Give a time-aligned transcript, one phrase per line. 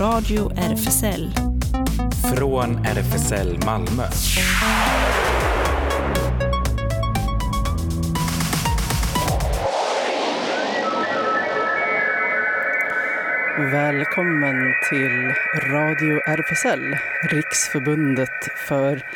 [0.00, 1.30] Radio RFSL.
[2.36, 4.02] Från RFSL Malmö.
[13.72, 15.34] Välkommen till
[15.70, 18.28] Radio RFSL, Riksförbundet
[18.68, 19.06] för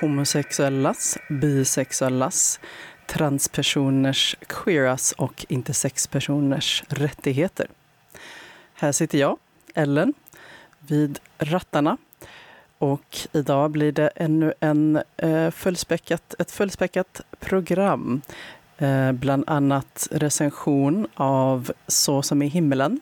[0.00, 2.60] homosexuellas, bisexuellas,
[3.06, 7.66] transpersoners, queeras och intersexpersoners rättigheter.
[8.74, 9.36] Här sitter jag,
[9.74, 10.14] Ellen,
[10.86, 11.96] vid rattarna.
[12.78, 18.20] Och idag blir det ännu en, eh, fullspäckat, ett fullspäckat program.
[18.78, 23.00] Eh, bland annat recension av Så som i himmelen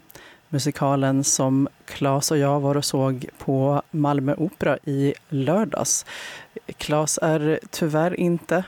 [0.52, 6.06] musikalen som Claes och jag var och såg på Malmö Opera i lördags.
[6.76, 8.64] Claes är tyvärr inte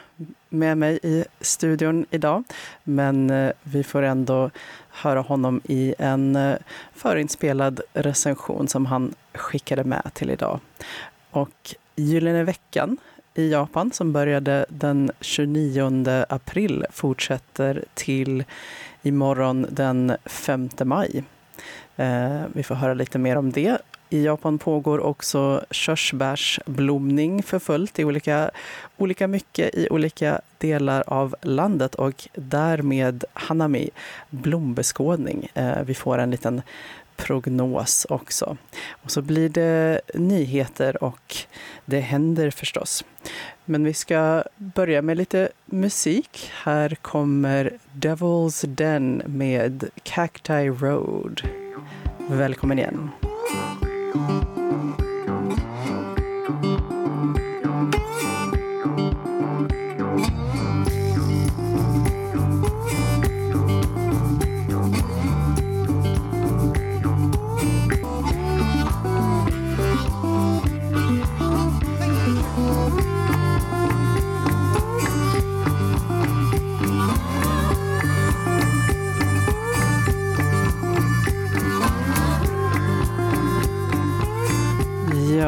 [0.48, 2.44] med mig i studion idag,
[2.84, 4.50] men eh, vi får ändå
[4.94, 6.56] höra honom i en eh,
[6.94, 10.60] förinspelad recension som han skickade med till idag.
[11.30, 12.96] Och Gyllene veckan
[13.34, 18.44] i Japan som började den 29 april fortsätter till
[19.02, 21.24] imorgon den 5 maj.
[21.96, 23.78] Eh, vi får höra lite mer om det.
[24.14, 28.50] I Japan pågår också körsbärsblomning för fullt i olika,
[28.96, 33.90] olika mycket i olika delar av landet och därmed hanami,
[34.30, 35.48] blombeskådning.
[35.54, 36.62] Eh, vi får en liten
[37.16, 38.56] prognos också.
[38.90, 41.36] Och så blir det nyheter och
[41.84, 43.04] det händer förstås.
[43.64, 46.50] Men vi ska börja med lite musik.
[46.62, 51.42] Här kommer Devil's Den med Cacti Road.
[52.28, 53.10] Välkommen igen.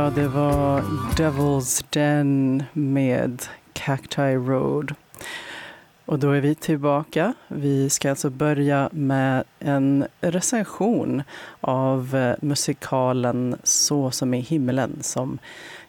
[0.06, 0.80] Ja, det var
[1.16, 4.94] Devil's Den med Cacti Road.
[6.04, 7.34] Och då är vi tillbaka.
[7.48, 11.22] Vi ska alltså börja med en recension
[11.60, 15.38] av eh, musikalen Så som i himlen som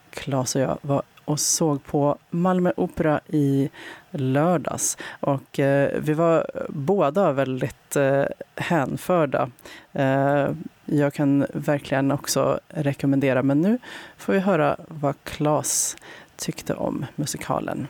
[0.10, 3.70] Claes och jag var och såg på Malmö Opera i
[4.12, 4.98] lördags.
[5.20, 8.24] Och eh, vi var båda väldigt eh,
[8.56, 9.50] hänförda.
[9.94, 10.48] Eh,
[10.86, 13.78] jag kan verkligen också rekommendera, men nu
[14.18, 15.98] får vi höra vad Claes
[16.36, 17.88] tyckte om musikalen.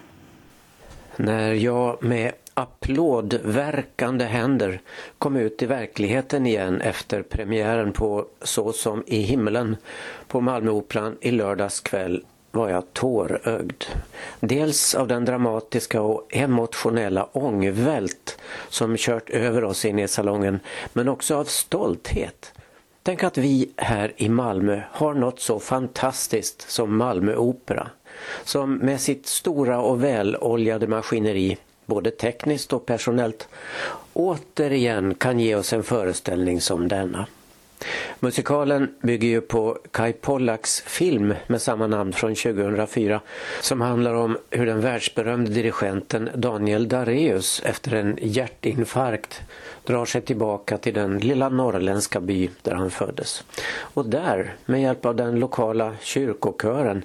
[1.16, 4.82] När jag med applådverkande händer
[5.18, 9.78] kom ut i verkligheten igen efter premiären på Så som i himlen
[10.28, 13.84] på Malmöoperan i lördags kväll var jag tårögd.
[14.40, 18.38] Dels av den dramatiska och emotionella ångvält
[18.70, 20.60] som kört över oss in i salongen,
[20.94, 22.54] men också av stolthet.
[23.04, 27.90] Tänk att vi här i Malmö har något så fantastiskt som Malmö Opera,
[28.44, 33.48] som med sitt stora och väloljade maskineri, både tekniskt och personellt,
[34.14, 37.28] återigen kan ge oss en föreställning som denna.
[38.20, 43.22] Musikalen bygger ju på Kai Pollaks film med samma namn från 2004
[43.62, 49.42] som handlar om hur den världsberömde dirigenten Daniel Dareus efter en hjärtinfarkt
[49.84, 53.44] drar sig tillbaka till den lilla norrländska by där han föddes.
[53.80, 57.04] Och där, med hjälp av den lokala kyrkokören,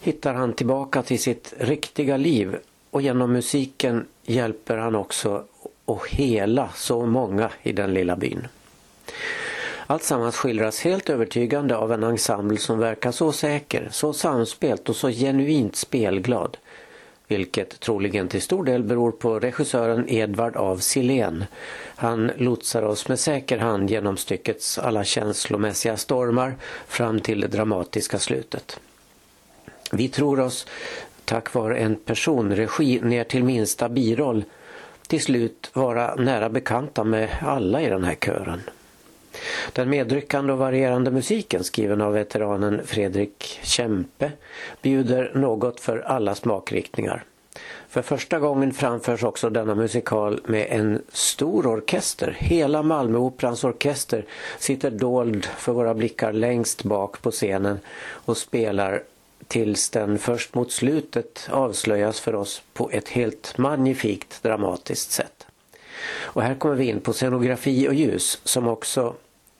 [0.00, 2.56] hittar han tillbaka till sitt riktiga liv
[2.90, 5.44] och genom musiken hjälper han också
[5.86, 8.48] att hela så många i den lilla byn.
[9.88, 15.08] Alltsammans skildras helt övertygande av en ensemble som verkar så säker, så samspelt och så
[15.08, 16.56] genuint spelglad.
[17.28, 21.44] Vilket troligen till stor del beror på regissören Edvard av Silén.
[21.96, 26.54] Han lotsar oss med säker hand genom styckets alla känslomässiga stormar
[26.86, 28.80] fram till det dramatiska slutet.
[29.92, 30.66] Vi tror oss,
[31.24, 34.44] tack vare en personregi ner till minsta biroll,
[35.06, 38.60] till slut vara nära bekanta med alla i den här kören.
[39.72, 44.32] Den medryckande och varierande musiken skriven av veteranen Fredrik Kempe
[44.82, 47.24] bjuder något för alla smakriktningar.
[47.88, 52.36] För första gången framförs också denna musikal med en stor orkester.
[52.38, 54.24] Hela Malmöoperans orkester
[54.58, 57.78] sitter dold för våra blickar längst bak på scenen
[58.08, 59.02] och spelar
[59.48, 65.46] tills den först mot slutet avslöjas för oss på ett helt magnifikt dramatiskt sätt.
[66.20, 69.14] Och här kommer vi in på scenografi och ljus som också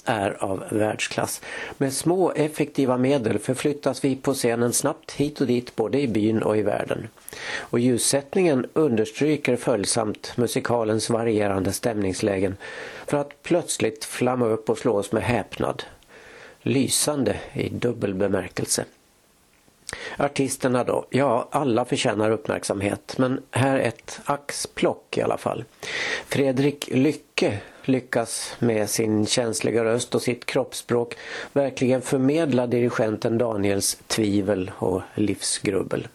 [0.07, 1.41] är av världsklass.
[1.79, 6.43] Med små effektiva medel förflyttas vi på scenen snabbt hit och dit både i byn
[6.43, 7.09] och i världen.
[7.57, 12.57] Och ljussättningen understryker följsamt musikalens varierande stämningslägen
[13.07, 15.83] för att plötsligt flamma upp och slå oss med häpnad.
[16.63, 18.85] Lysande i dubbel bemärkelse.
[20.17, 21.07] Artisterna då?
[21.11, 25.65] Ja, alla förtjänar uppmärksamhet men här ett axplock i alla fall.
[26.29, 31.15] Fredrik Lycke lyckas med sin känsliga röst och sitt kroppsspråk
[31.53, 36.09] verkligen förmedla dirigenten Daniels tvivel och livsgrubbel.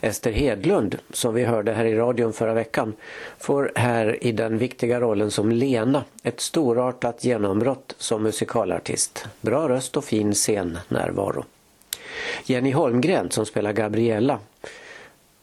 [0.00, 2.94] Ester Hedlund, som vi hörde här i radion förra veckan,
[3.38, 9.26] får här i den viktiga rollen som Lena ett storartat genombrott som musikalartist.
[9.40, 11.44] Bra röst och fin scennärvaro.
[12.44, 14.38] Jenny Holmgren som spelar Gabriella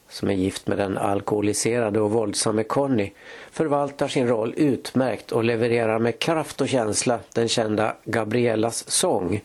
[0.10, 3.12] som är gift med den alkoholiserade och våldsamme Conny
[3.51, 9.42] förvaltar sin roll utmärkt och levererar med kraft och känsla den kända Gabriellas sång.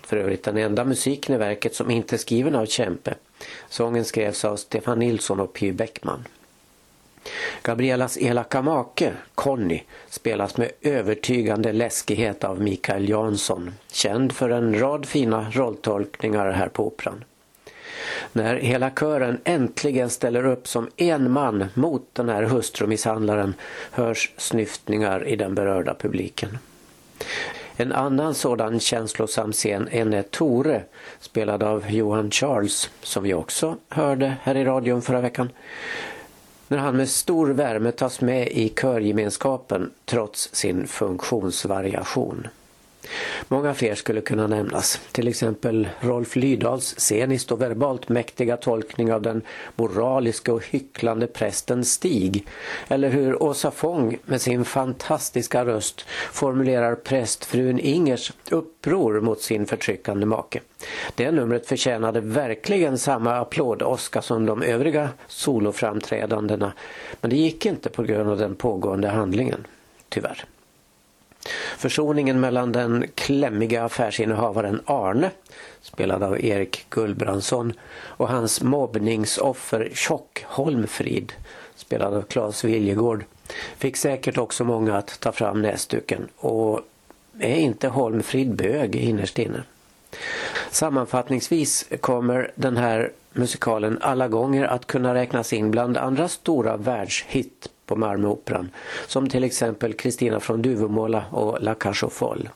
[0.00, 3.14] För övrigt den enda musiken i verket som inte är skriven av Kempe.
[3.68, 6.24] Sången skrevs av Stefan Nilsson och Py Bäckman.
[7.62, 15.06] Gabriellas elaka make, Conny, spelas med övertygande läskighet av Mikael Jansson, känd för en rad
[15.06, 17.24] fina rolltolkningar här på Operan.
[18.32, 23.54] När hela kören äntligen ställer upp som en man mot den här hustrumisshandlaren
[23.90, 26.58] hörs snyftningar i den berörda publiken.
[27.76, 30.82] En annan sådan känslosam scen är när Tore,
[31.20, 35.50] spelad av Johan Charles, som vi också hörde här i radion förra veckan,
[36.68, 42.48] när han med stor värme tas med i körgemenskapen trots sin funktionsvariation.
[43.48, 49.22] Många fler skulle kunna nämnas, till exempel Rolf Lydahls sceniskt och verbalt mäktiga tolkning av
[49.22, 49.42] den
[49.76, 52.46] moraliska och hycklande prästen Stig,
[52.88, 60.26] eller hur Åsa Fång med sin fantastiska röst formulerar prästfrun Ingers uppror mot sin förtryckande
[60.26, 60.60] make.
[61.14, 66.72] Det numret förtjänade verkligen samma applåd-Oscar som de övriga soloframträdandena,
[67.20, 69.66] men det gick inte på grund av den pågående handlingen,
[70.08, 70.44] tyvärr.
[71.76, 75.30] Försoningen mellan den klämmiga affärsinnehavaren Arne,
[75.80, 81.32] spelad av Erik Gullbrandsson, och hans mobbningsoffer Tjock Holmfrid,
[81.76, 83.24] spelad av Claes Viljegård,
[83.78, 86.28] fick säkert också många att ta fram näsduken.
[86.36, 86.80] Och
[87.38, 89.62] är inte Holmfrid bög innerst inne?
[90.70, 97.68] Sammanfattningsvis kommer den här musikalen alla gånger att kunna räknas in bland andra stora världshit
[97.86, 98.70] på Malmöoperan
[99.06, 102.50] som till exempel Kristina från Duvemåla och La Cage Folle.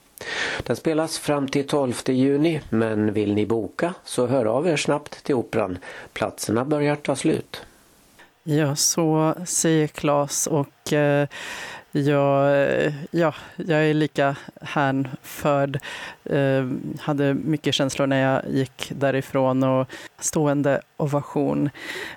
[0.62, 5.24] Den spelas fram till 12 juni men vill ni boka så hör av er snabbt
[5.24, 5.78] till Operan.
[6.12, 7.60] Platserna börjar ta slut.
[8.42, 11.28] Ja, så säger Claes och eh,
[11.92, 15.78] jag, ja, jag är lika hänförd.
[16.24, 16.68] Eh,
[17.00, 19.88] hade mycket känslor när jag gick därifrån och
[20.18, 21.70] stående ovation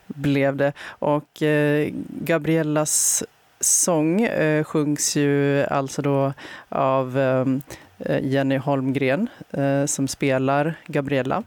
[0.07, 0.73] blev det.
[0.87, 3.23] Och eh, Gabriellas
[3.59, 6.33] sång eh, sjungs ju alltså då
[6.69, 11.43] av eh, Jenny Holmgren eh, som spelar Gabriella.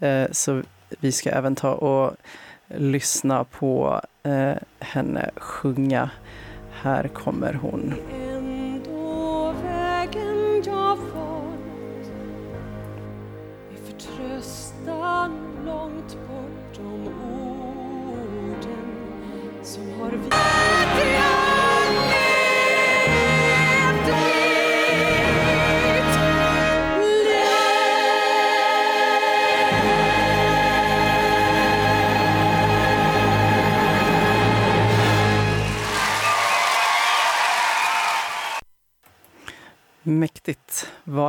[0.00, 0.62] Eh, så
[1.00, 2.16] vi ska även ta och
[2.68, 6.10] lyssna på eh, henne sjunga
[6.84, 7.94] här kommer hon.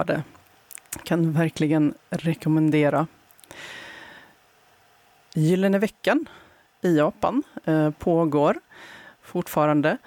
[0.05, 0.23] Det.
[1.03, 3.07] Kan verkligen rekommendera.
[5.33, 6.25] Gyllene veckan
[6.81, 8.59] i Japan eh, pågår
[9.21, 9.97] fortfarande.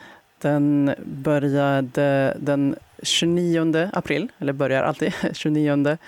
[0.40, 5.98] Den började den 29 april, eller börjar alltid 29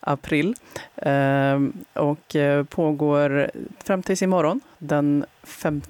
[0.00, 0.54] april
[0.96, 2.36] ehm, eh, och
[2.68, 3.50] pågår
[3.84, 5.82] fram tills imorgon den 5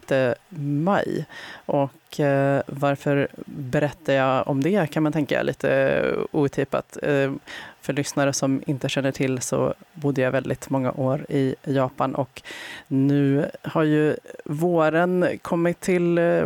[0.48, 1.26] maj.
[1.66, 6.98] Och eh, varför berättar jag om det kan man tänka lite eh, otippat.
[7.02, 7.32] Eh,
[7.88, 12.42] för lyssnare som inte känner till så bodde jag väldigt många år i Japan och
[12.88, 16.44] nu har ju våren kommit till eh,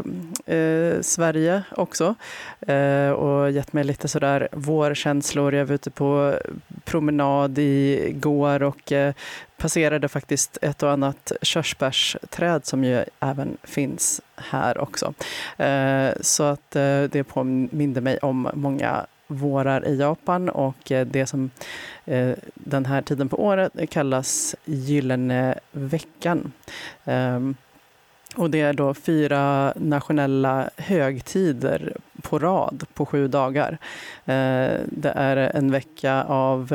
[0.57, 2.15] eh Sverige också
[2.61, 5.55] eh, och gett mig lite sådär vårkänslor.
[5.55, 6.35] Jag var ute på
[6.85, 9.15] promenad igår och eh,
[9.63, 15.15] passerade faktiskt ett och annat körsbärsträd som ju även finns här också.
[15.57, 21.27] Eh, så att eh, det påminde mig om många vårar i Japan och eh, det
[21.27, 21.51] som
[22.55, 26.53] den här tiden på året kallas Gyllene veckan.
[27.05, 27.55] Ehm,
[28.37, 33.79] och det är då fyra nationella högtider på rad på sju dagar.
[34.85, 36.73] Det är en vecka av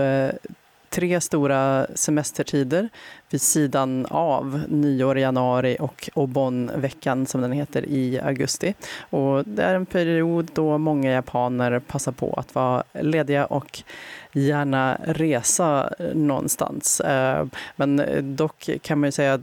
[0.89, 2.89] tre stora semestertider
[3.29, 8.74] vid sidan av nyår i januari och Obon-veckan som den heter i augusti.
[9.10, 13.84] Och det är en period då många japaner passar på att vara lediga och
[14.32, 17.00] gärna resa någonstans.
[17.00, 18.01] Eh, men
[18.36, 19.41] dock kan man ju säga att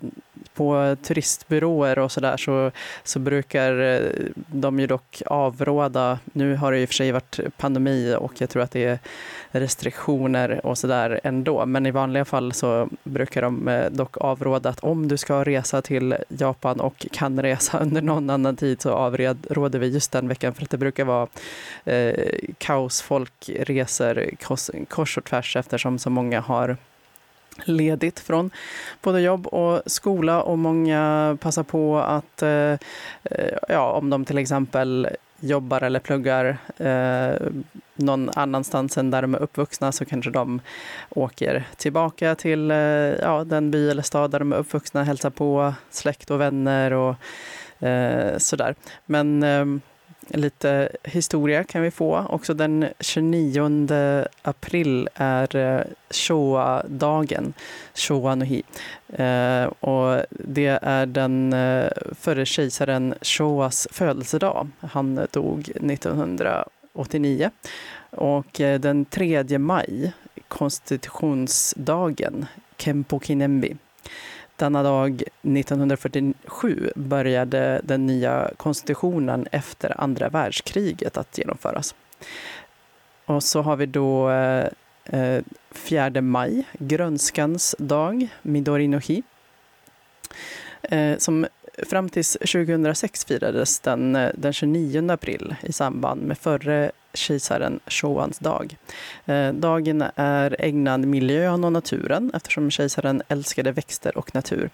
[0.54, 2.70] på turistbyråer och sådär så,
[3.04, 6.18] så brukar eh, de ju dock avråda.
[6.32, 8.98] Nu har det i och för sig varit pandemi och jag tror att det är
[9.50, 11.66] restriktioner och sådär ändå.
[11.66, 15.82] Men i vanliga fall så brukar de eh, dock avråda att om du ska resa
[15.82, 20.54] till Japan och kan resa under någon annan tid så avråder vi just den veckan
[20.54, 21.28] för att det brukar vara
[21.84, 22.14] eh,
[22.58, 23.02] kaos.
[23.02, 26.76] Folk reser kors, kors och tvärs eftersom så många har
[27.64, 28.50] ledigt från
[29.02, 32.72] både jobb och skola och många passar på att, eh,
[33.22, 35.08] eh, ja, om de till exempel
[35.40, 37.48] jobbar eller pluggar eh,
[37.94, 40.60] någon annanstans än där de är uppvuxna så kanske de
[41.10, 45.74] åker tillbaka till eh, ja, den by eller stad där de är uppvuxna, hälsar på
[45.90, 48.74] släkt och vänner och eh, sådär.
[49.06, 49.64] Men eh,
[50.28, 52.26] lite historia kan vi få.
[52.28, 57.52] Också den 29 april är eh, Shoa-dagen,
[57.94, 58.62] Shoa-nuhi.
[59.08, 61.90] Eh, och det är den eh,
[62.20, 64.68] förre kejsaren Shoas födelsedag.
[64.80, 67.50] Han dog 1989.
[68.10, 70.12] Och eh, den 3 maj,
[70.48, 73.76] konstitutionsdagen, Kempo Kinembi.
[74.56, 81.94] Denna dag 1947 började den nya konstitutionen efter andra världskriget att genomföras.
[83.26, 84.30] Och så har vi då
[85.04, 89.22] eh, 4 maj, grönskans dag, Midori no hi.
[90.82, 91.46] Eh, som
[91.88, 98.38] fram till 2006 firades den eh, den 29 april i samband med förre kejsaren Shouans
[98.38, 98.76] dag.
[99.26, 104.70] Eh, dagen är ägnad miljön och naturen eftersom kejsaren älskade växter och natur.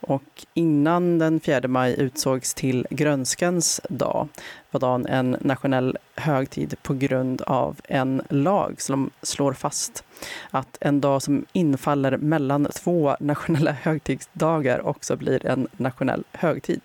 [0.00, 4.28] Och innan den 4 maj utsågs till grönskans dag
[4.70, 10.04] var dagen en nationell högtid på grund av en lag som slår fast
[10.50, 16.80] att en dag som infaller mellan två nationella högtidsdagar också blir en nationell högtid.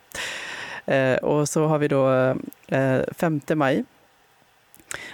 [0.85, 2.35] Eh, och så har vi då
[2.67, 3.85] eh, 5 maj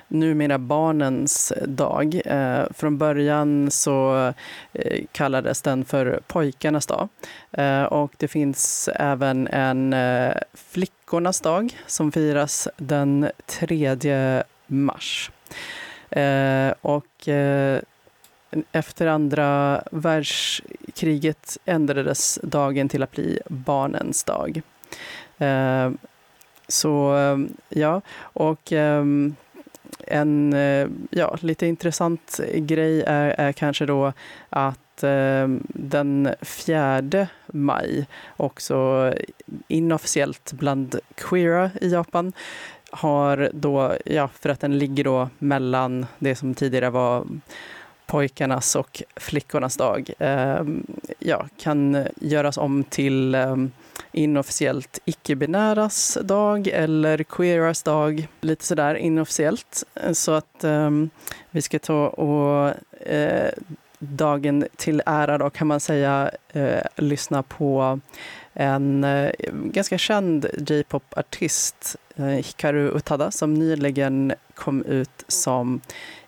[0.07, 2.21] numera barnens dag.
[2.25, 4.33] Eh, från början så
[4.73, 7.09] eh, kallades den för pojkarnas dag.
[7.51, 15.31] Eh, och det finns även en eh, flickornas dag som firas den 3 mars.
[16.09, 17.79] Eh, och eh,
[18.71, 24.61] efter andra världskriget ändrades dagen till att bli barnens dag.
[25.37, 25.91] Eh,
[26.67, 27.37] så eh,
[27.69, 29.35] ja, och ehm,
[30.07, 34.13] en eh, ja, lite intressant grej är, är kanske då
[34.49, 39.13] att eh, den 4 maj också
[39.67, 42.33] inofficiellt bland queera i Japan
[42.89, 47.25] har då, ja, för att den ligger då mellan det som tidigare var
[48.05, 50.61] pojkarnas och flickornas dag, eh,
[51.19, 53.55] ja, kan göras om till eh,
[54.11, 58.27] inofficiellt icke-binäras dag eller queeras dag.
[58.41, 59.83] Lite sådär inofficiellt.
[60.13, 61.09] Så att um,
[61.51, 62.73] vi ska ta och
[63.11, 63.49] uh,
[63.99, 67.99] dagen till ära då kan man säga uh, lyssna på
[68.53, 75.81] en uh, ganska känd J-pop-artist, Hikaru Utada, som nyligen kom ut som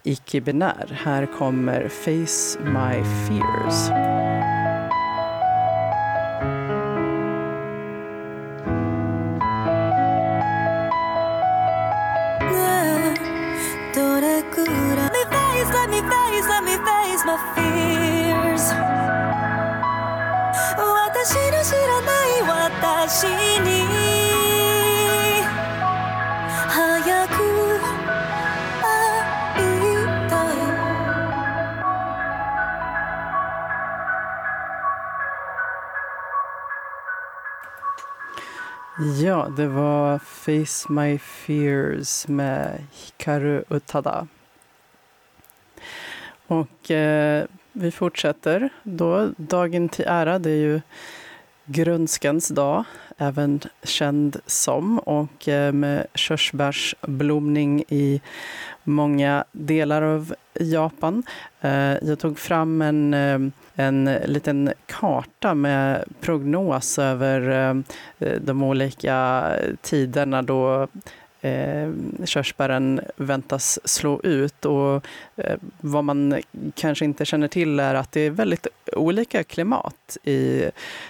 [0.04, 1.00] icke-binär.
[1.04, 3.90] Här kommer Face My Fears.
[17.38, 17.94] Face my
[18.36, 18.66] fears
[20.78, 22.42] 私の知らない
[22.74, 23.28] 私
[23.62, 23.70] に
[26.70, 27.34] 早く
[28.82, 28.90] 会
[29.60, 30.58] いたい
[39.22, 44.28] Ja, det var Face My Fears med Hikaru Utada.
[46.48, 49.30] Och eh, vi fortsätter då.
[49.38, 50.82] Dagen till ära, det är ju
[51.66, 52.84] grönskans dag,
[53.18, 58.22] även känd som, och eh, med körsbärsblomning i
[58.84, 61.24] många delar av Japan.
[61.62, 63.40] Eh, jag tog fram en, eh,
[63.76, 67.50] en liten karta med prognos över
[68.20, 69.46] eh, de olika
[69.82, 70.88] tiderna då
[71.42, 71.92] eh,
[72.26, 74.66] körsbären väntas slå ut.
[74.66, 76.42] Och, eh, vad man
[76.76, 80.64] kanske inte känner till är att det är väldigt olika klimat i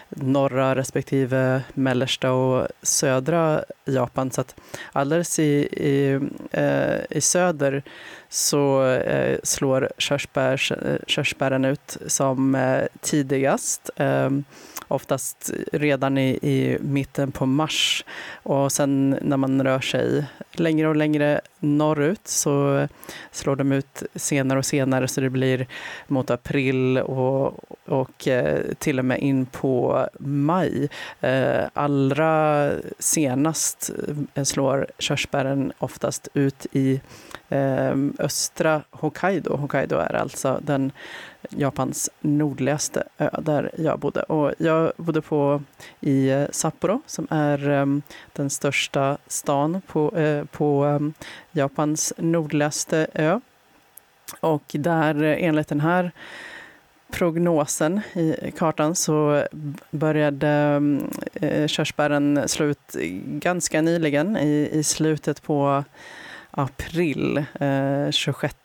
[0.10, 4.32] norra respektive mellersta och södra Japan.
[4.32, 4.56] Så att
[4.92, 6.20] alldeles i, i,
[6.52, 7.84] eh, i söder
[8.30, 14.44] så eh, slår körsbärs, eh, körsbären ut som eh, tidigast ehm,
[14.88, 18.06] oftast redan i, i mitten på mars.
[18.44, 20.26] Och sen när man rör sig
[20.60, 22.88] längre och längre norrut så
[23.32, 25.68] slår de ut senare och senare så det blir
[26.08, 27.54] mot april och,
[27.86, 30.90] och eh, till och med in på maj.
[31.22, 33.92] Eh, allra senast
[34.34, 37.02] eh, slår körsbären oftast ut i
[38.20, 39.56] östra Hokkaido.
[39.56, 40.92] Hokkaido är alltså den
[41.50, 44.22] Japans nordligaste ö där jag bodde.
[44.22, 45.62] Och jag bodde på
[46.00, 48.02] i eh, Sapporo som är um,
[48.34, 51.14] den största stan på, uh, på um,
[51.52, 53.40] Japans nordligaste ö.
[54.40, 56.12] Och där eh, enligt den här
[57.12, 59.44] prognosen i kartan så
[59.92, 61.12] började ehm,
[61.68, 65.84] körsbären slå ut ganska nyligen i, i slutet på
[66.58, 68.56] april, eh, 26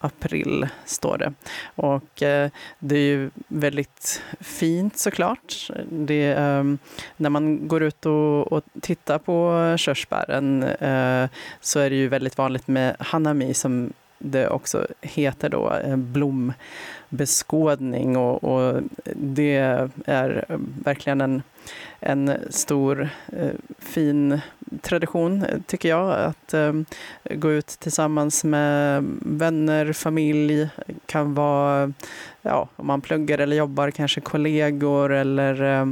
[0.00, 1.32] april står det.
[1.64, 5.70] Och eh, det är ju väldigt fint såklart.
[5.90, 6.64] Det, eh,
[7.16, 11.28] när man går ut och, och tittar på körsbären eh,
[11.60, 16.52] så är det ju väldigt vanligt med hanami som det också heter då, eh, blom
[17.12, 18.82] beskådning, och, och
[19.14, 19.56] det
[20.06, 21.42] är eh, verkligen en
[22.04, 24.40] en stor eh, fin
[24.82, 26.72] tradition, tycker jag, att eh,
[27.30, 30.68] gå ut tillsammans med vänner, familj,
[31.06, 31.92] kan vara,
[32.42, 35.86] ja, om man pluggar eller jobbar, kanske kollegor eller eh,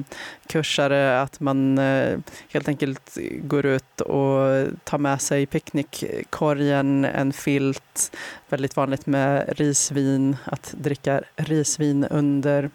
[0.46, 2.18] kursare, att man eh,
[2.52, 8.16] helt enkelt går ut och tar med sig picknickkorgen, en filt,
[8.52, 12.70] väldigt vanligt med risvin, att dricka risvin under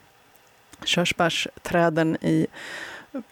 [0.83, 2.47] körsbärsträden i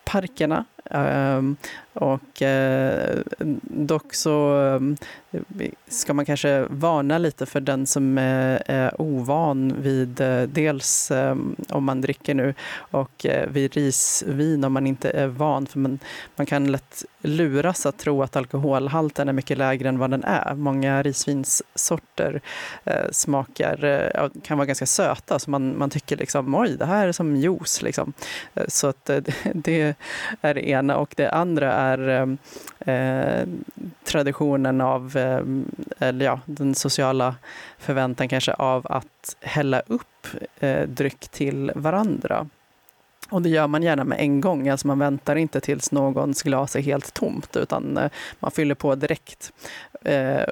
[0.04, 0.66] parkerna.
[0.94, 1.56] Ehm,
[1.94, 3.20] och eh,
[3.64, 4.58] dock så
[5.32, 11.12] eh, ska man kanske varna lite för den som eh, är, ovan vid dels
[11.70, 15.66] om man dricker nu och vid risvin om man inte är van.
[15.66, 16.00] För man,
[16.36, 20.56] man kan lätt luras att tro att alkoholhalten är mycket lägre än vad den är.
[20.56, 22.42] Många risvinssorter
[23.12, 24.12] smakar,
[24.44, 27.82] kan vara ganska söta så man, man tycker liksom oj, det här är som juice.
[27.82, 28.14] Liksom.
[28.68, 29.06] Så att
[29.54, 29.96] det
[30.42, 32.38] är det ena och det andra är ehm,
[32.80, 33.48] eh,
[34.04, 35.42] traditionen av, eh,
[36.08, 37.36] eller ja, den sociala
[37.78, 40.28] förväntan kanske av att hälla upp
[40.60, 42.48] eh, dryck till varandra.
[43.30, 46.76] Och det gör man gärna med en gång, alltså man väntar inte tills någons glas
[46.76, 49.54] är helt tomt utan eh, man fyller på direkt.
[50.06, 50.44] Eh,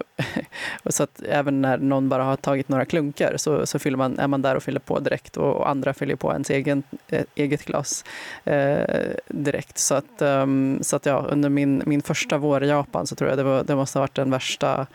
[0.89, 4.27] så att även när någon bara har tagit några klunkar så, så fyller man, är
[4.27, 7.65] man där och fyller på direkt och, och andra fyller på ens egen, eh, eget
[7.65, 8.05] glas
[8.45, 8.79] eh,
[9.27, 9.77] direkt.
[9.77, 13.29] Så att, um, så att ja, under min, min första vår i Japan så tror
[13.29, 14.87] jag det, var, det måste ha varit den värsta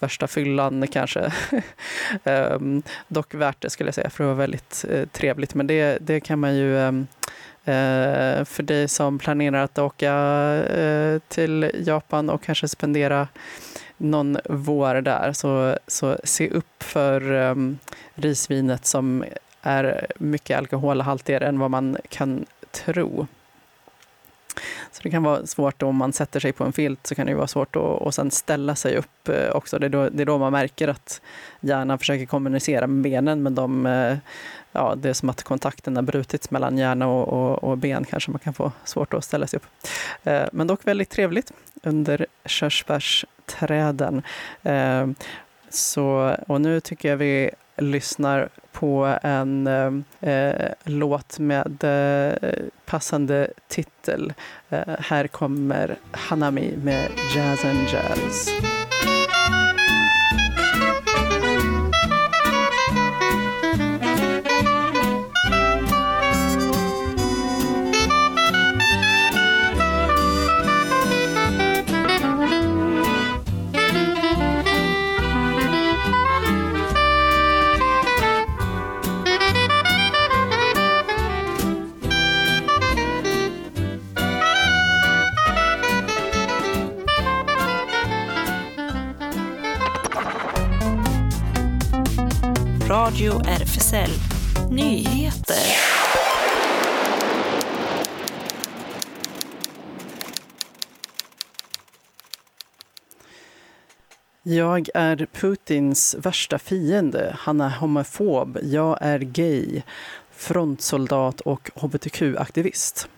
[0.00, 1.32] värsta fyllan kanske.
[2.24, 5.54] um, dock värt det skulle jag säga, för det var väldigt uh, trevligt.
[5.54, 7.06] Men det, det kan man ju um,
[7.68, 10.14] uh, för dig som planerar att åka
[10.78, 13.28] uh, till Japan och kanske spendera
[14.00, 17.78] någon vår där, så, så se upp för um,
[18.14, 19.24] risvinet som
[19.62, 23.26] är mycket alkoholhaltigare än vad man kan tro.
[24.92, 27.34] Så det kan vara svårt om man sätter sig på en filt så kan det
[27.34, 29.78] vara svårt att och sen ställa sig upp eh, också.
[29.78, 31.20] Det är, då, det är då man märker att
[31.60, 34.16] hjärnan försöker kommunicera med benen men de, eh,
[34.72, 38.30] ja, det är som att kontakten har brutits mellan hjärna och, och, och, ben kanske
[38.30, 39.66] man kan få svårt att ställa sig upp.
[40.22, 41.52] Eh, men dock väldigt trevligt
[41.82, 44.22] under körsbärsträden.
[44.62, 45.06] Eh,
[45.70, 49.66] så, och nu tycker jag vi lyssnar på en
[50.20, 50.52] eh,
[50.84, 52.52] låt med eh,
[52.86, 54.32] passande titel.
[54.68, 58.50] Eh, här kommer Hanami med Jazz and Jazz.
[93.20, 94.10] Radio RFSL
[94.70, 95.56] Nyheter.
[104.42, 107.36] Jag är Putins värsta fiende.
[107.38, 108.58] Han är homofob.
[108.62, 109.82] Jag är gay,
[110.30, 113.08] frontsoldat och hbtq-aktivist.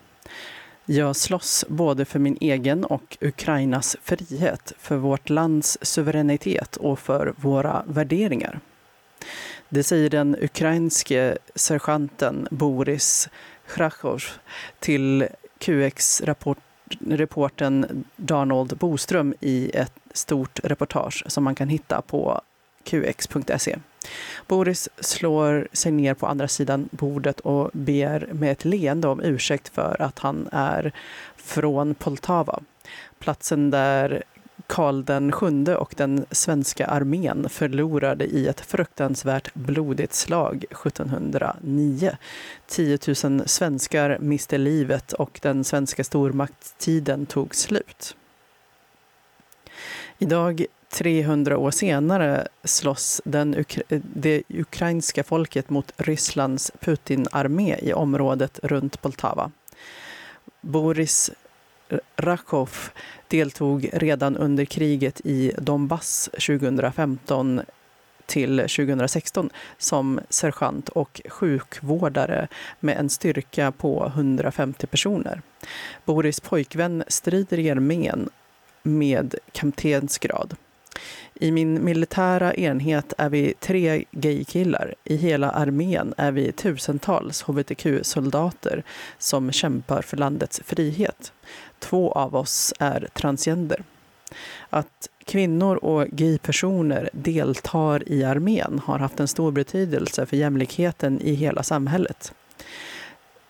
[0.85, 7.33] Jag slåss både för min egen och Ukrainas frihet, för vårt lands suveränitet och för
[7.37, 8.59] våra värderingar.
[9.73, 13.29] Det säger den ukrainske sergeanten Boris
[13.75, 14.23] Chrachov
[14.79, 15.27] till
[15.59, 22.41] QX-reporten Donald Boström i ett stort reportage som man kan hitta på
[22.83, 23.77] qx.se.
[24.47, 29.69] Boris slår sig ner på andra sidan bordet och ber med ett leende om ursäkt
[29.69, 30.91] för att han är
[31.35, 32.59] från Poltava.
[33.19, 34.23] Platsen där
[34.67, 42.17] Karl den sjunde och den svenska armén förlorade i ett fruktansvärt blodigt slag 1709.
[42.67, 48.15] 10 000 svenskar miste livet och den svenska stormaktstiden tog slut.
[50.17, 53.65] Idag 300 år senare slåss den,
[54.13, 59.51] det ukrainska folket mot Rysslands Putin-armé i området runt Poltava.
[60.61, 61.31] Boris
[62.15, 62.89] Rakov
[63.27, 67.61] deltog redan under kriget i Donbass 2015
[68.25, 72.47] till 2016 som sergeant och sjukvårdare
[72.79, 75.41] med en styrka på 150 personer.
[76.05, 78.29] Boris pojkvän strider i armén
[78.83, 80.55] med kaptensgrad.
[81.35, 84.95] I min militära enhet är vi tre gaykillar.
[85.03, 88.83] I hela armén är vi tusentals hbtq-soldater
[89.17, 91.33] som kämpar för landets frihet.
[91.83, 93.83] Två av oss är transgender.
[94.69, 101.33] Att kvinnor och gaypersoner deltar i armén har haft en stor betydelse för jämlikheten i
[101.33, 102.33] hela samhället.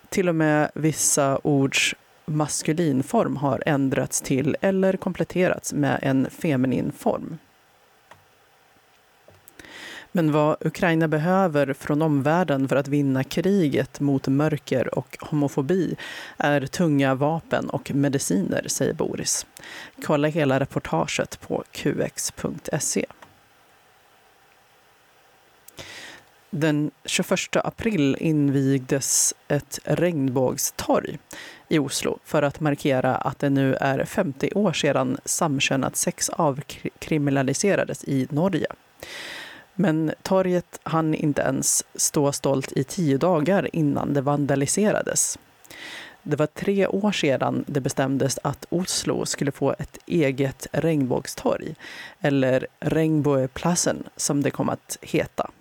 [0.10, 6.92] Till och med vissa ords maskulin form har ändrats till eller kompletterats med en feminin
[6.92, 7.38] form.
[10.16, 15.96] Men vad Ukraina behöver från omvärlden för att vinna kriget mot mörker och homofobi
[16.38, 19.46] är tunga vapen och mediciner, säger Boris.
[20.04, 23.06] Kolla hela reportaget på qx.se.
[26.50, 31.20] Den 21 april invigdes ett regnbågstorg
[31.70, 38.04] i Oslo för att markera att det nu är 50 år sedan samkönat sex avkriminaliserades
[38.04, 38.68] i Norge.
[39.76, 45.40] Men torget hann inte ens stå stolt i tio dagar innan det vandaliserades.
[46.24, 51.76] Det var tre år sedan det bestämdes att Oslo skulle få ett eget regnbågstorg,
[52.22, 55.52] eller Regnbågplassen som det kom att heta.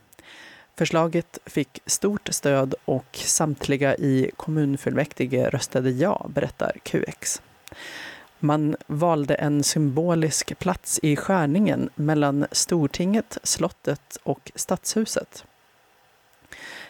[0.77, 7.43] Förslaget fick stort stöd och samtliga i kommunfullmäktige röstade ja, berättar QX.
[8.45, 15.45] Man valde en symbolisk plats i skärningen mellan Stortinget, slottet och Stadshuset.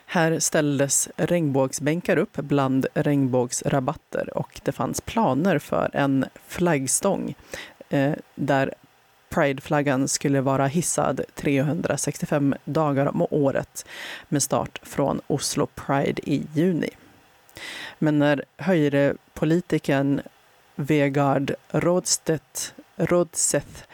[0.07, 7.35] Här ställdes regnbågsbänkar upp bland regnbågsrabatter och det fanns planer för en flaggstång
[7.89, 8.75] eh, där
[9.29, 13.87] Prideflaggan skulle vara hissad 365 dagar om året
[14.29, 16.91] med start från Oslo Pride i juni.
[17.99, 20.21] Men när höjrepolitikern
[20.83, 23.85] Vegard Rådstedt, Rådseth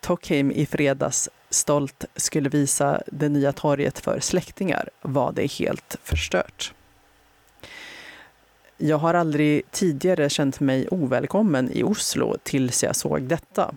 [0.00, 6.74] Tokheim i fredags stolt skulle visa det nya torget för släktingar var det helt förstört.
[8.76, 13.74] Jag har aldrig tidigare känt mig ovälkommen i Oslo tills jag såg detta.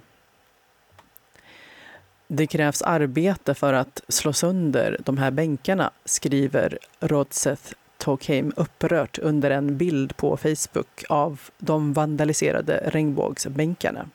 [2.27, 7.73] Det krävs arbete för att slå sönder de här bänkarna, skriver Rodseth
[8.07, 14.09] Tokheim upprört under en bild på Facebook av de vandaliserade regnbågsbänkarna.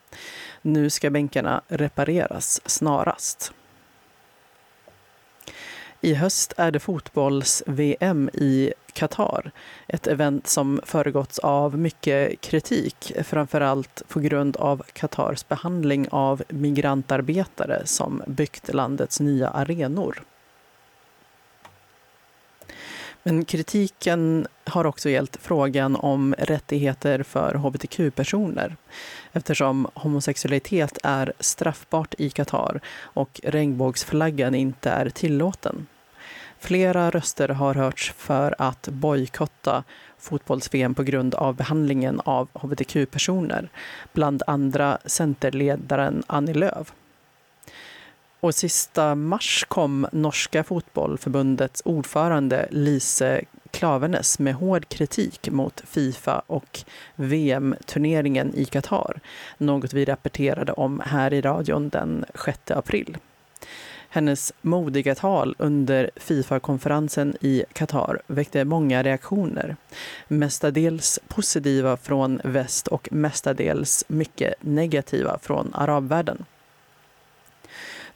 [0.62, 3.52] Nu ska bänkarna repareras snarast.
[6.00, 9.50] I höst är det fotbolls-VM i Qatar.
[9.88, 17.82] Ett event som föregåtts av mycket kritik, framförallt på grund av Qatars behandling av migrantarbetare
[17.84, 20.22] som byggt landets nya arenor.
[23.22, 28.76] Men kritiken har också gällt frågan om rättigheter för hbtq-personer
[29.32, 35.86] eftersom homosexualitet är straffbart i Qatar och regnbågsflaggan inte är tillåten.
[36.58, 39.84] Flera röster har hörts för att bojkotta
[40.18, 43.68] fotbolls-VM på grund av behandlingen av hbtq-personer,
[44.12, 46.92] bland andra Centerledaren Annie Lööf.
[48.42, 56.80] Och sista mars kom norska fotbollförbundets ordförande Lise Klavenes med hård kritik mot Fifa och
[57.14, 59.20] VM-turneringen i Qatar.
[59.58, 63.16] Något vi rapporterade om här i radion den 6 april.
[64.08, 69.76] Hennes modiga tal under Fifa-konferensen i Qatar väckte många reaktioner.
[70.28, 76.44] Mestadels positiva från väst och mestadels mycket negativa från arabvärlden.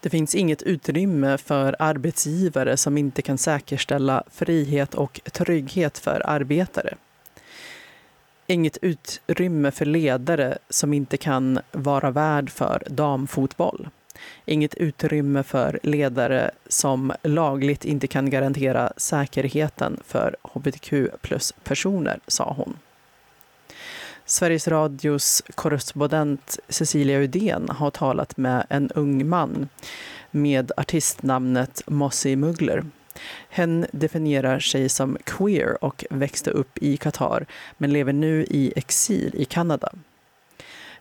[0.07, 6.95] Det finns inget utrymme för arbetsgivare som inte kan säkerställa frihet och trygghet för arbetare.
[8.47, 13.89] Inget utrymme för ledare som inte kan vara värd för damfotboll.
[14.45, 20.93] Inget utrymme för ledare som lagligt inte kan garantera säkerheten för hbtq
[21.23, 22.79] plus-personer, sa hon.
[24.29, 29.69] Sveriges Radios korrespondent Cecilia Udén har talat med en ung man
[30.31, 32.85] med artistnamnet Mossy Muggler.
[33.49, 37.47] Hen definierar sig som queer och växte upp i Qatar
[37.79, 39.93] men lever nu i exil i Kanada.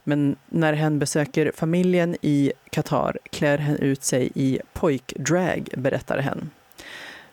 [0.03, 6.49] Men när hen besöker familjen i Qatar klär hen ut sig i pojkdrag, berättar hen.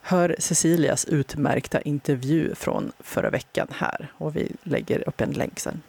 [0.05, 5.83] Hör Cecilias utmärkta intervju från förra veckan här och vi lägger upp en länk sen.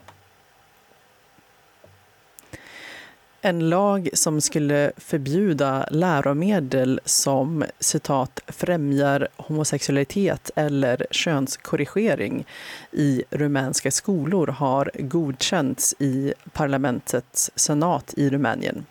[3.46, 12.46] En lag som skulle förbjuda läromedel som citat främjar homosexualitet eller könskorrigering
[12.92, 18.86] i rumänska skolor har godkänts i parlamentets senat i Rumänien.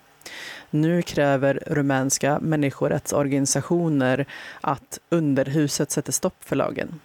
[0.74, 4.26] Nu kräver rumänska människorättsorganisationer
[4.60, 7.00] att underhuset sätter stopp för lagen.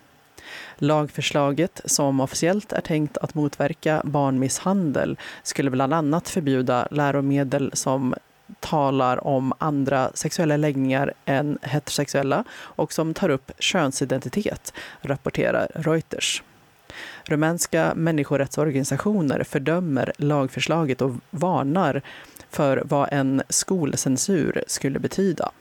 [0.78, 8.16] Lagförslaget, som officiellt är tänkt att motverka barnmisshandel, skulle bland annat förbjuda läromedel som
[8.60, 16.44] talar om andra sexuella läggningar än heterosexuella och som tar upp könsidentitet, rapporterar Reuters.
[17.24, 22.02] Rumänska människorättsorganisationer fördömer lagförslaget och varnar
[22.50, 25.52] för vad en skolcensur skulle betyda.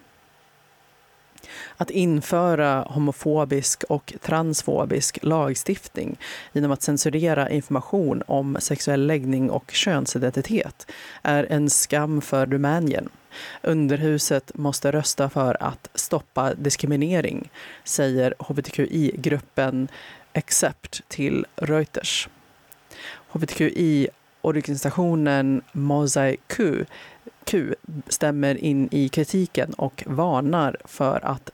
[1.77, 6.19] Att införa homofobisk och transfobisk lagstiftning
[6.53, 10.87] genom att censurera information om sexuell läggning och könsidentitet
[11.23, 13.09] är en skam för Rumänien.
[13.63, 17.51] Underhuset måste rösta för att stoppa diskriminering,
[17.85, 19.89] säger hbtqi-gruppen
[20.35, 22.29] Accept till Reuters.
[24.47, 26.41] Organisationen Mosaic
[27.45, 27.75] Q
[28.09, 31.51] stämmer in i kritiken och varnar för att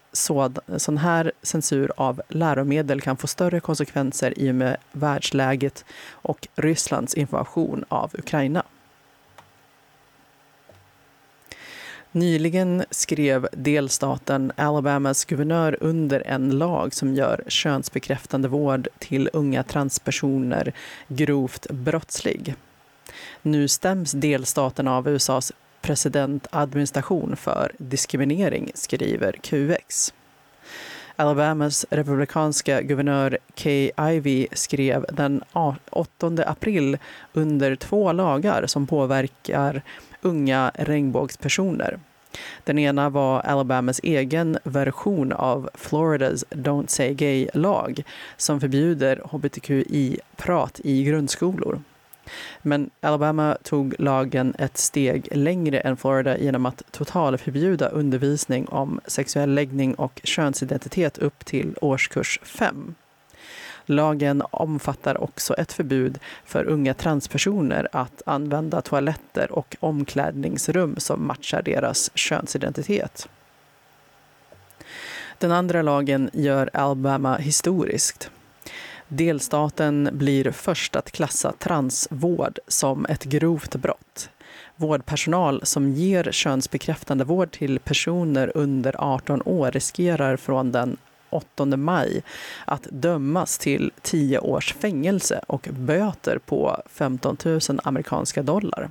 [0.76, 7.14] sån här censur av läromedel kan få större konsekvenser i och med världsläget och Rysslands
[7.14, 8.62] invasion av Ukraina.
[12.12, 20.72] Nyligen skrev delstaten Alabamas guvernör under en lag som gör könsbekräftande vård till unga transpersoner
[21.08, 22.54] grovt brottslig.
[23.42, 30.14] Nu stäms delstaten av USAs presidentadministration för diskriminering, skriver QX.
[31.16, 35.42] Alabamas republikanska guvernör Kay Ivey skrev den
[35.90, 36.98] 8 april
[37.32, 39.82] under två lagar som påverkar
[40.22, 41.98] unga regnbågspersoner.
[42.64, 48.02] Den ena var Alabamas egen version av Floridas Don't Say Gay-lag
[48.36, 51.82] som förbjuder hbtqi-prat i grundskolor.
[52.62, 59.54] Men Alabama tog lagen ett steg längre än Florida genom att totalförbjuda undervisning om sexuell
[59.54, 62.94] läggning och könsidentitet upp till årskurs 5.
[63.86, 71.62] Lagen omfattar också ett förbud för unga transpersoner att använda toaletter och omklädningsrum som matchar
[71.62, 73.28] deras könsidentitet.
[75.38, 78.30] Den andra lagen gör Alabama historiskt.
[79.14, 84.30] Delstaten blir först att klassa transvård som ett grovt brott.
[84.76, 90.96] Vårdpersonal som ger könsbekräftande vård till personer under 18 år riskerar från den
[91.30, 92.22] 8 maj
[92.64, 98.90] att dömas till 10 års fängelse och böter på 15 000 amerikanska dollar.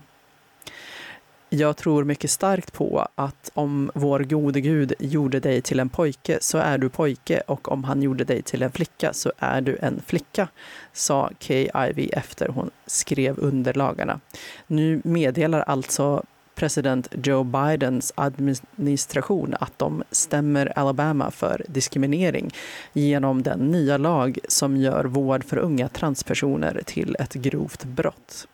[1.54, 6.38] Jag tror mycket starkt på att om vår gode Gud gjorde dig till en pojke
[6.42, 9.78] så är du pojke och om han gjorde dig till en flicka så är du
[9.82, 10.48] en flicka,
[10.94, 14.20] sa Kay Ivey efter hon skrev under lagarna.
[14.68, 16.24] Nu meddelar alltså
[16.56, 22.52] president Joe Bidens administration att de stämmer Alabama för diskriminering
[22.94, 28.48] genom den nya lag som gör vård för unga transpersoner till ett grovt brott.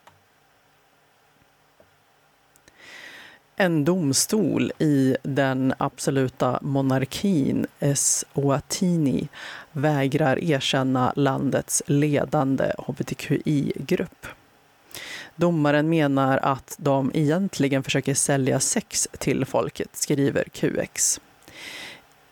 [3.59, 9.27] En domstol i den absoluta monarkin Eswatini
[9.71, 14.27] vägrar erkänna landets ledande hbtqi-grupp.
[15.35, 21.21] Domaren menar att de egentligen försöker sälja sex till folket, skriver QX.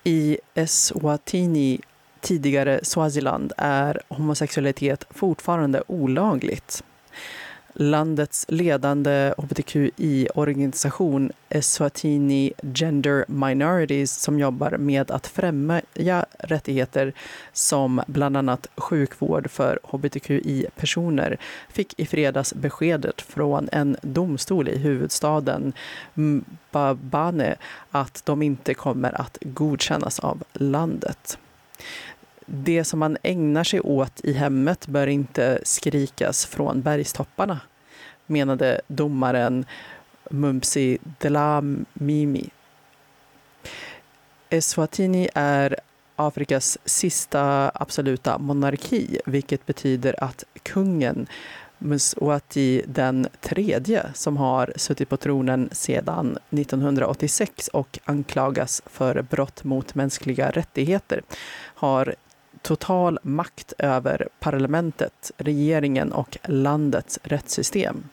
[0.03, 1.79] I Eswatini,
[2.21, 6.83] tidigare Swaziland, är homosexualitet fortfarande olagligt.
[7.77, 17.13] Landets ledande hbtqi-organisation Eswatini Gender Minorities som jobbar med att främja rättigheter
[17.53, 21.38] som bland annat sjukvård för hbtqi-personer
[21.69, 25.73] fick i fredags beskedet från en domstol i huvudstaden
[26.13, 27.55] Mbabane
[27.91, 31.38] att de inte kommer att godkännas av landet
[32.45, 37.60] det som man ägnar sig åt i hemmet bör inte skrikas från bergstopparna,
[38.25, 39.65] menade domaren
[40.29, 42.49] Mumsi Delamimi.
[44.49, 45.75] Eswatini är
[46.15, 51.27] Afrikas sista absoluta monarki, vilket betyder att kungen
[51.79, 59.95] Mswati den tredje, som har suttit på tronen sedan 1986 och anklagas för brott mot
[59.95, 61.21] mänskliga rättigheter,
[61.58, 62.15] har
[62.65, 68.04] total makt över parlamentet, regeringen och landets rättssystem.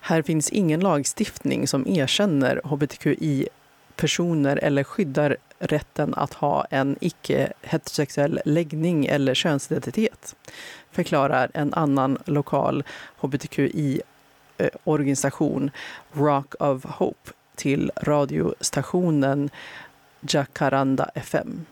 [0.00, 9.06] Här finns ingen lagstiftning som erkänner hbtqi-personer eller skyddar rätten att ha en icke-heterosexuell läggning
[9.06, 10.36] eller könsidentitet,
[10.90, 12.84] förklarar en annan lokal
[13.20, 15.70] hbtqi-organisation,
[16.12, 19.50] Rock of Hope, till radiostationen
[20.20, 21.66] Jacaranda FM.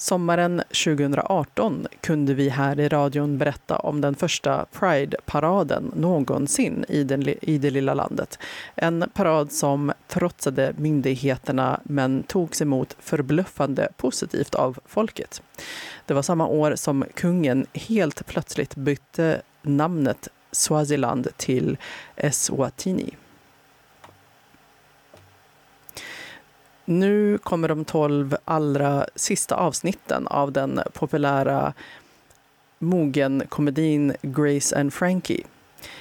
[0.00, 7.28] Sommaren 2018 kunde vi här i radion berätta om den första Pride-paraden någonsin i, den,
[7.28, 8.38] i det lilla landet.
[8.74, 15.42] En parad som trotsade myndigheterna men togs emot förbluffande positivt av folket.
[16.06, 21.78] Det var samma år som kungen helt plötsligt bytte namnet Swaziland till
[22.16, 23.16] Eswatini.
[26.90, 31.72] Nu kommer de tolv allra sista avsnitten av den populära
[32.78, 35.44] mogenkomedin Grace and Frankie.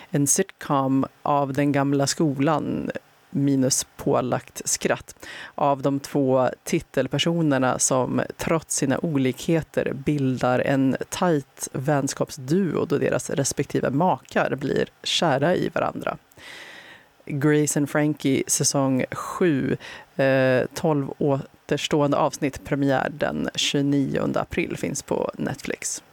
[0.09, 2.91] En sitcom av den gamla skolan
[3.29, 5.15] minus pålagt skratt
[5.55, 13.89] av de två titelpersonerna som trots sina olikheter bildar en tajt vänskapsduo då deras respektive
[13.89, 16.17] makar blir kära i varandra.
[17.29, 19.77] Grace and Frankie säsong 7.
[20.15, 26.03] Eh, 12 återstående avsnitt, premiär den 29 april, finns på Netflix.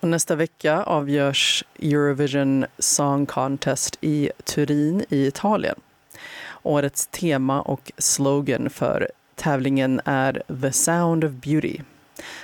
[0.00, 5.76] Och nästa vecka avgörs Eurovision Song Contest i Turin i Italien.
[6.62, 11.78] Årets tema och slogan för tävlingen är The Sound of Beauty.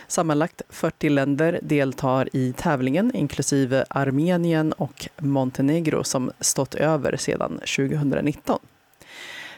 [0.06, 8.58] Sammanlagt 40 länder deltar i tävlingen inklusive Armenien och Montenegro som stått över sedan 2019.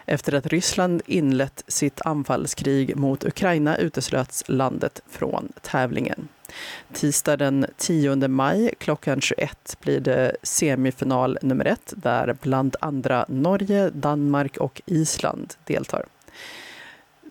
[0.06, 6.28] Efter att Ryssland inlett sitt anfallskrig mot Ukraina uteslöts landet från tävlingen.
[6.92, 13.90] Tisdag den 10 maj klockan 21 blir det semifinal nummer ett där bland andra Norge,
[13.90, 16.04] Danmark och Island deltar.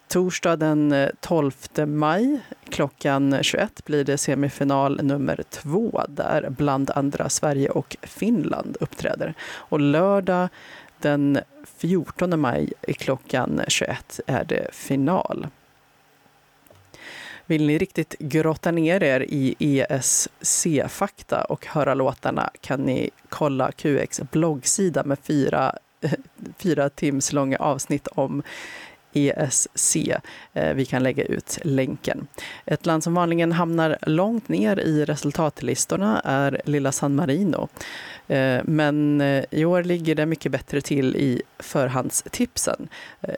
[0.08, 1.54] Torsdag den eh, 12
[1.88, 2.40] maj
[2.70, 9.34] klockan 21 blir det semifinal nummer två där bland andra Sverige och Finland uppträder.
[9.44, 10.50] Och lördag
[11.02, 11.40] den
[11.78, 15.48] 14 maj klockan 21 är det final.
[17.46, 24.22] Vill ni riktigt grotta ner er i ESC-fakta och höra låtarna kan ni kolla QX
[24.32, 25.74] bloggsida med fyra,
[26.58, 28.44] fyra tims långa avsnitt om
[29.18, 29.96] ESC.
[30.54, 32.28] Eh, vi kan lägga ut länken.
[32.66, 37.68] Ett land som vanligen hamnar långt ner i resultatlistorna är lilla San Marino.
[38.28, 42.88] Eh, men eh, i år ligger det mycket bättre till i förhandstipsen.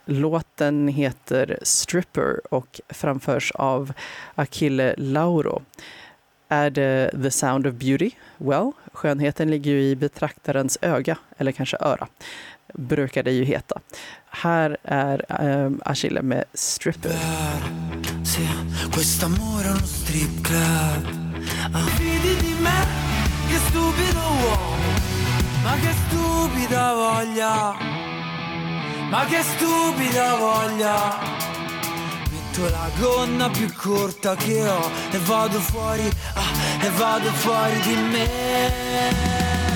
[0.06, 3.94] Låten heter Stripper och framförs av
[4.36, 5.62] Achille Lauro.
[6.48, 8.12] Är det The Sound of Beauty?
[8.38, 12.08] Well, skönheten ligger ju i betraktarens öga, eller kanske öra
[12.74, 13.80] brukar det ju heta.
[14.30, 15.26] Här är
[15.66, 17.16] um, Achille med Stripper.
[18.92, 19.30] Questo
[19.86, 21.20] strip club.
[21.98, 22.86] Fidi di me,
[23.48, 24.90] che stupido uomo
[25.64, 27.76] Ma che stupida voglia
[29.10, 31.20] Ma che stupida voglia
[32.32, 37.96] Metto la gonna più corta che ho E vado fuori, ah, e vado fuori di
[37.96, 39.69] me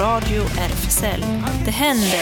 [0.00, 1.24] Radio RFSL.
[1.64, 2.20] Det händer!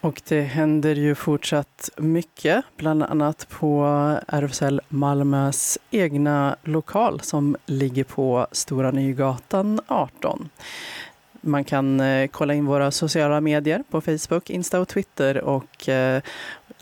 [0.00, 3.84] Och det händer ju fortsatt mycket, bland annat på
[4.28, 10.48] RFSL Malmös egna lokal som ligger på Stora Nygatan 18.
[11.40, 16.22] Man kan eh, kolla in våra sociala medier på Facebook, Insta och Twitter och eh,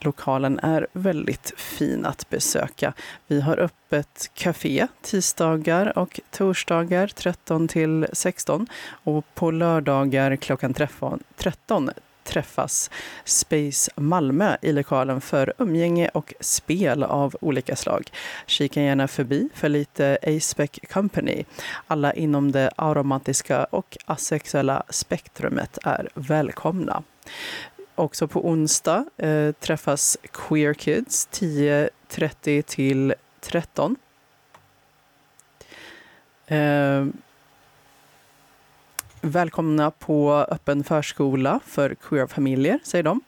[0.05, 2.93] lokalen är väldigt fin att besöka.
[3.27, 8.67] Vi har öppet café tisdagar och torsdagar 13 till 16
[9.05, 10.75] och på lördagar klockan
[11.37, 11.91] 13
[12.25, 12.91] träffas
[13.25, 18.11] Space Malmö i lokalen för umgänge och spel av olika slag.
[18.47, 21.45] Kika gärna förbi för lite Aspec Company.
[21.87, 27.03] Alla inom det aromatiska och asexuella spektrumet är välkomna.
[27.97, 33.97] Också på onsdag eh, träffas Queer Kids 10.30 till 13.
[36.47, 37.07] Eh,
[39.21, 43.21] välkomna på öppen förskola för queer-familjer, säger de.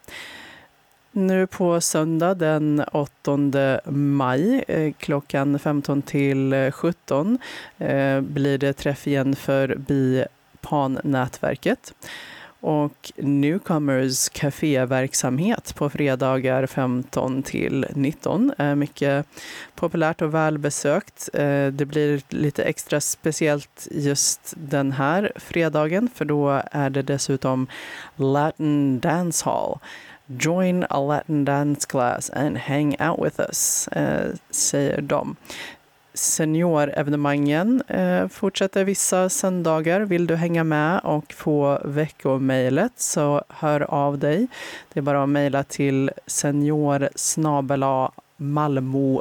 [1.12, 7.38] Nu på söndag den 8 maj eh, klockan 15 till 17
[7.78, 11.94] eh, blir det träff igen för BiPan-nätverket
[12.60, 19.26] och Newcomers kaféverksamhet på fredagar 15 till 19 är eh, mycket
[19.74, 21.28] populärt och välbesökt.
[21.32, 27.66] Eh, det blir lite extra speciellt just den här fredagen för då är det dessutom
[28.16, 29.78] Latin Dance Hall.
[30.28, 35.36] Join a Latin dance class and hang out with us, eh, säger de
[36.16, 40.00] seniorevenemangen eh, fortsätter vissa söndagar.
[40.00, 44.46] Vill du hänga med och få veckomejlet så hör av dig.
[44.92, 47.08] Det är bara att mejla till senior
[48.36, 49.16] malmo.rvsl.se.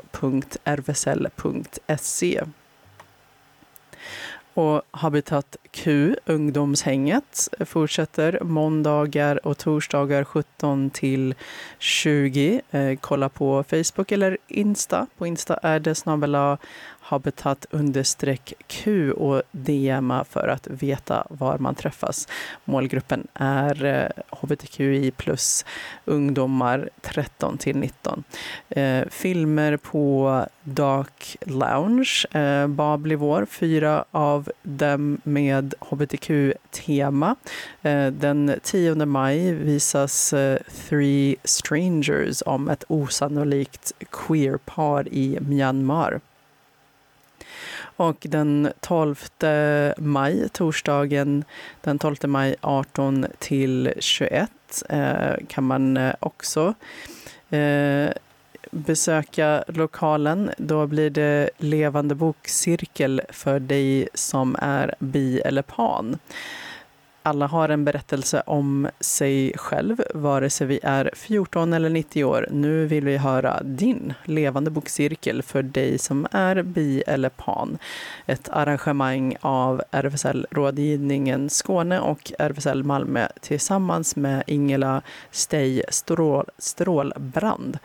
[4.55, 11.35] Och Habitat Q, ungdomshänget, fortsätter måndagar och torsdagar 17 till
[11.79, 12.61] 20.
[12.71, 15.07] Eh, kolla på Facebook eller Insta.
[15.17, 16.35] På Insta är det snabel
[17.05, 22.27] habitat understreck Q och DMa för att veta var man träffas.
[22.65, 25.65] Målgruppen är eh, hbtqi plus
[26.05, 28.23] ungdomar 13 till 19.
[28.69, 37.35] Eh, filmer på Dark Lounge, eh, Babli vår, fyra av dem med hbtq-tema.
[37.81, 46.19] Eh, den 10 maj visas eh, Three Strangers om ett osannolikt queer-par i Myanmar.
[47.95, 49.29] Och den 12
[49.97, 51.43] maj, torsdagen
[51.81, 54.49] den 12 maj 18 till 21
[54.89, 56.73] eh, kan man eh, också
[57.49, 58.09] eh,
[58.71, 60.51] besöka lokalen.
[60.57, 66.17] Då blir det levande bokcirkel för dig som är bi eller pan.
[67.27, 72.47] Alla har en berättelse om sig själv, vare sig vi är 14 eller 90 år.
[72.51, 77.77] Nu vill vi höra din levande bokcirkel för dig som är bi eller pan.
[78.25, 85.01] Ett arrangemang av RFSL Rådgivningen Skåne och RFSL Malmö tillsammans med Ingela
[85.31, 87.77] Stej Strål, Strålbrand,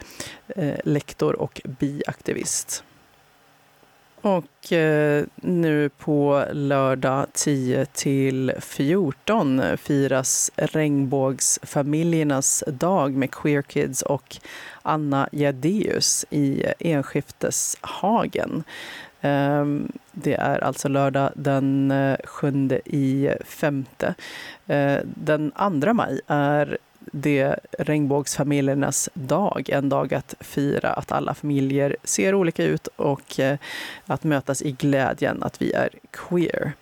[0.48, 2.84] eh, lektor och biaktivist.
[4.22, 14.36] Och eh, nu på lördag 10 till 14 firas Regnbågsfamiljernas dag med Queer Kids och
[14.82, 18.64] Anna Jadeus i Enskifteshagen.
[19.20, 19.64] Eh,
[20.12, 24.14] det är alltså lördag den eh, 7 i femte.
[24.66, 25.52] Eh, den
[25.82, 26.78] 2 maj är
[27.10, 33.58] det regnbågsfamiljernas dag, en dag att fira att alla familjer ser olika ut och eh,
[34.06, 36.72] att mötas i glädjen att vi är queer.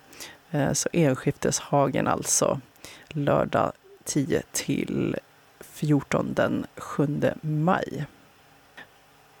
[0.51, 2.61] Eh, så Enskifteshagen alltså,
[3.07, 3.71] lördag
[4.03, 5.15] 10 till
[5.59, 8.05] 14 den 7 maj.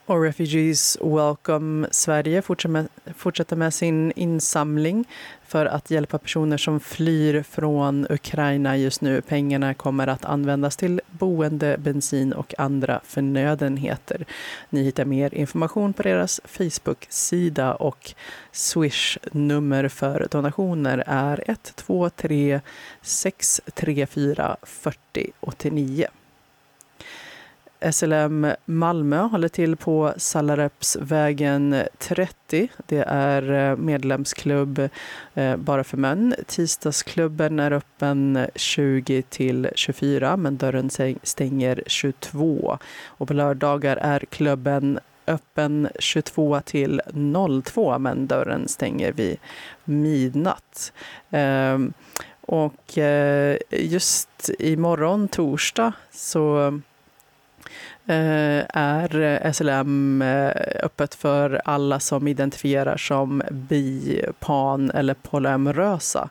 [0.09, 2.41] Och Refugees Welcome Sverige
[3.15, 5.05] fortsätter med sin insamling
[5.47, 9.21] för att hjälpa personer som flyr från Ukraina just nu.
[9.21, 14.25] Pengarna kommer att användas till boende, bensin och andra förnödenheter.
[14.69, 18.13] Ni hittar mer information på deras Facebook-sida och
[18.51, 22.61] Swish-nummer för donationer är 123
[23.01, 26.07] 634 40 89.
[27.81, 32.69] SLM Malmö håller till på Sallarepsvägen 30.
[32.87, 34.89] Det är eh, medlemsklubb
[35.33, 36.35] eh, bara för män.
[36.47, 40.89] Tisdagsklubben är öppen 20 till 24 men dörren
[41.23, 42.77] stänger 22.
[43.05, 47.01] Och på lördagar är klubben öppen 22 till
[47.65, 49.37] 02 men dörren stänger vid
[49.83, 50.93] midnatt.
[51.29, 51.93] Ehm,
[52.41, 56.73] och eh, just imorgon, torsdag, så
[58.09, 60.51] Eh, är SLM eh,
[60.83, 66.29] öppet för alla som identifierar som bi, pan eller polyamorösa.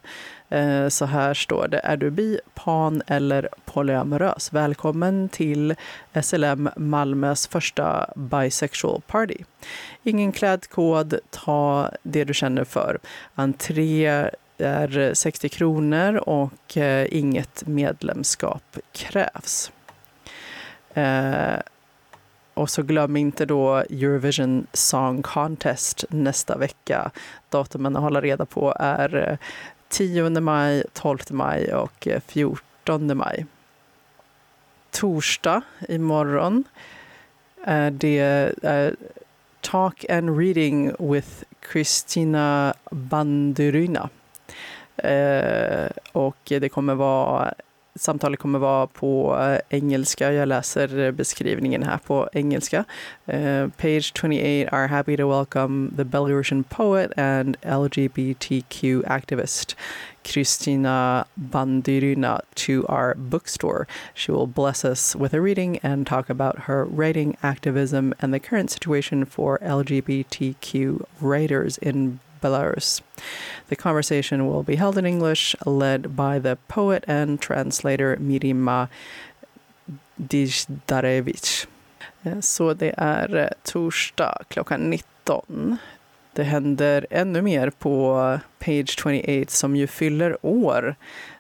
[0.49, 1.79] Eh, så här står det.
[1.79, 4.53] Är du bi, pan eller polyamorös?
[4.53, 5.75] Välkommen till
[6.23, 9.39] SLM Malmös första bisexual party.
[10.03, 12.99] Ingen klädkod, ta det du känner för.
[13.35, 14.07] Entré
[14.59, 16.77] är 60 kronor och
[17.11, 19.73] inget medlemskap krävs.
[20.99, 21.61] Eh,
[22.55, 27.11] och så glöm inte då Eurovision Song Contest nästa vecka.
[27.51, 29.39] Datumen att hålla reda på är eh,
[29.89, 33.47] 10 maj, 12 maj och eh, 14 maj.
[34.91, 36.65] Torsdag imorgon
[37.65, 38.93] är det eh,
[39.61, 44.09] Talk and Reading with Christina Banderyna.
[44.97, 47.55] Eh, och det kommer vara
[47.99, 50.33] Samtalet kommer vara på eh, engelska.
[50.33, 52.85] Jag läser beskrivningen här på engelska.
[53.27, 59.77] Uh, page 28 are happy to welcome the Belarusian poet and LGBTQ activist
[60.29, 63.87] Kristina Bandyrina to our bookstore.
[64.15, 68.41] She will bless us with a reading and talk about her writing activism and the
[68.41, 73.03] current situation for LGBTQ writers in Belarus.
[73.69, 78.89] The conversation will be held in English, led by the poet and translator Mirima
[80.17, 81.67] Dijdarevich.
[82.23, 85.77] Eh, så det är eh, torsdag klockan 19.
[86.33, 90.97] Det händer ännu mer på Page 28 som ju fyller år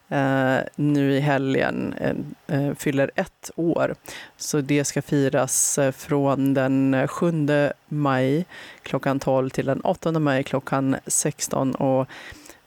[0.08, 2.16] eh, nu i helgen eh,
[2.58, 3.94] eh, fyller ett år.
[4.36, 7.32] Så det ska firas eh, från den eh, 7
[7.88, 8.44] maj
[8.82, 11.74] klockan 12 till den 8 maj klockan 16.
[11.74, 12.08] Och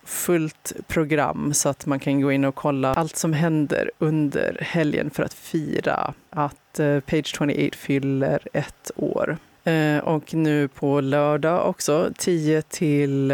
[0.03, 5.09] fullt program så att man kan gå in och kolla allt som händer under helgen
[5.09, 9.37] för att fira att eh, Page 28 fyller ett år.
[9.63, 13.31] Eh, och nu på lördag också, 10 till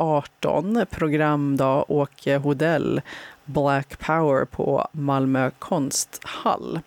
[0.00, 3.00] 18 programdag Åke Hodell
[3.44, 6.80] Black Power på Malmö konsthall.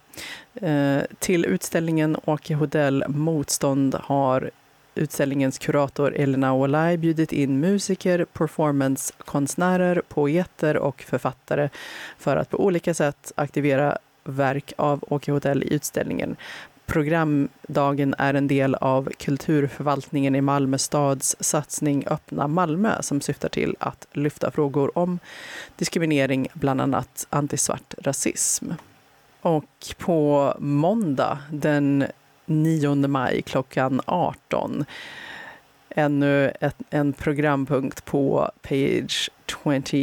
[0.54, 4.52] Eh, till utställningen Åke Hodell Motstånd har
[4.96, 11.70] utställningens kurator Elena Olaj bjudit in musiker, performancekonstnärer, poeter och författare
[12.18, 16.36] för att på olika sätt aktivera verk av Åke Hodell i utställningen.
[16.86, 23.76] Programdagen är en del av kulturförvaltningen i Malmö stads satsning Öppna Malmö som syftar till
[23.80, 25.20] att lyfta frågor om
[25.76, 28.72] diskriminering, bland annat antisvart rasism.
[29.42, 32.06] Och på måndag den
[32.46, 34.86] 9 maj klockan 18
[35.96, 39.98] ännu ett, en programpunkt på page 28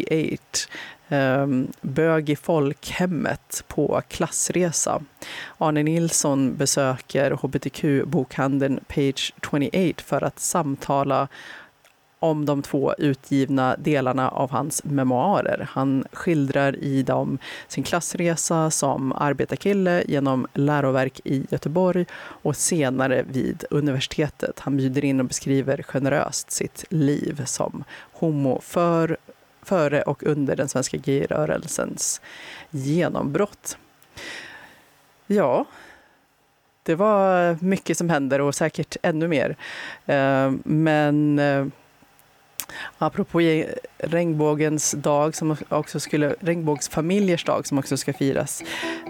[1.13, 5.03] Ehm, bög i folkhemmet på klassresa.
[5.59, 11.29] Arne Nilsson besöker hbtq-bokhandeln Page 28 för att samtala
[12.19, 15.69] om de två utgivna delarna av hans memoarer.
[15.71, 17.39] Han skildrar i dem
[17.69, 24.61] sin klassresa som arbetarkille genom läroverk i Göteborg och senare vid universitetet.
[24.61, 29.17] Han bjuder in och beskriver generöst sitt liv som homo för
[29.71, 32.21] före och under den svenska GI-rörelsens
[32.71, 33.79] genombrott.
[35.27, 35.65] Ja,
[36.83, 39.57] det var mycket som händer och säkert ännu mer.
[40.07, 41.67] Eh, men eh,
[42.99, 43.41] apropå
[43.99, 48.63] regnbågens dag, som också skulle, regnbågsfamiljers dag som också ska firas,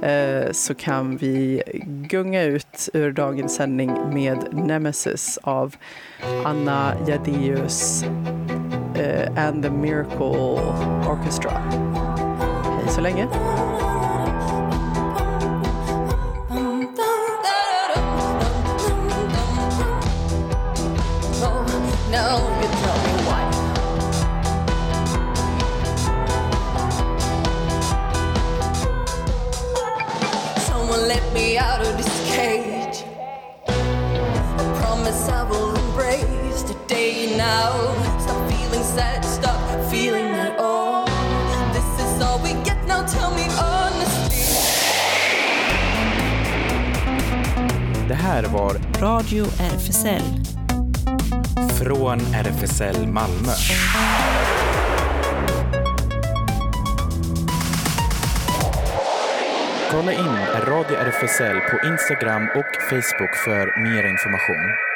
[0.02, 1.62] eh, så kan vi
[2.10, 5.76] gunga ut ur dagens sändning med Nemesis av
[6.44, 8.04] Anna Jadeus
[9.00, 10.60] Eh, and the Miracle
[11.08, 11.52] Orchestra.
[12.80, 13.28] Hej så länge!
[39.00, 41.06] Sad, stop feeling at all.
[41.76, 44.44] This is all we get now, tell me honestly.
[48.08, 50.22] Det här var Radio RFSL.
[51.78, 53.52] Från RFSL Malmö.
[59.90, 60.36] Kolla in
[60.66, 64.89] Radio RFSL på Instagram och Facebook för mer information.